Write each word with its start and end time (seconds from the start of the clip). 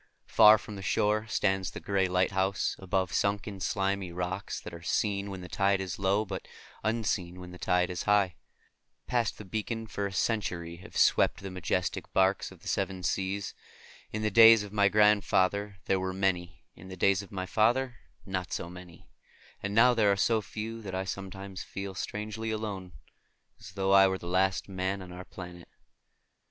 Far 0.25 0.57
from 0.57 0.75
the 0.77 0.81
shore 0.81 1.27
stands 1.27 1.69
the 1.69 1.79
gray 1.79 2.07
lighthouse, 2.07 2.75
above 2.79 3.13
sunken 3.13 3.59
slimy 3.59 4.11
rocks 4.11 4.59
that 4.59 4.73
are 4.73 4.81
seen 4.81 5.29
when 5.29 5.41
the 5.41 5.47
tide 5.47 5.79
is 5.79 5.99
low, 5.99 6.25
but 6.25 6.47
unseen 6.83 7.39
when 7.39 7.51
the 7.51 7.59
tide 7.59 7.91
is 7.91 8.01
high. 8.09 8.33
Past 9.05 9.37
that 9.37 9.51
beacon 9.51 9.85
for 9.85 10.07
a 10.07 10.11
century 10.11 10.77
have 10.77 10.97
swept 10.97 11.41
the 11.43 11.51
majestic 11.51 12.11
barques 12.13 12.51
of 12.51 12.61
the 12.63 12.67
seven 12.67 13.03
seas. 13.03 13.53
In 14.11 14.23
the 14.23 14.31
days 14.31 14.63
of 14.63 14.73
my 14.73 14.89
grandfather 14.89 15.77
there 15.85 15.99
were 15.99 16.13
many; 16.13 16.63
in 16.73 16.87
the 16.87 16.97
days 16.97 17.21
of 17.21 17.31
my 17.31 17.45
father 17.45 17.97
not 18.25 18.51
so 18.51 18.71
many; 18.71 19.07
and 19.61 19.75
now 19.75 19.93
there 19.93 20.11
are 20.11 20.17
so 20.17 20.41
few 20.41 20.81
that 20.81 20.95
I 20.95 21.03
sometimes 21.05 21.61
feel 21.61 21.93
strangely 21.93 22.49
alone, 22.49 22.93
as 23.59 23.73
though 23.73 23.91
I 23.91 24.07
were 24.07 24.17
the 24.17 24.27
last 24.27 24.67
man 24.67 24.99
on 25.03 25.11
our 25.11 25.25
planet. 25.25 25.69